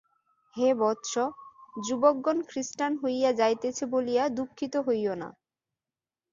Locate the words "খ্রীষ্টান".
2.49-2.91